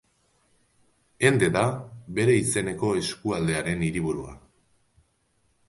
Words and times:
Ende 1.29 1.49
da 1.57 1.65
bere 2.19 2.35
izeneko 2.39 2.91
eskualdearen 3.03 3.87
hiriburua. 3.89 4.35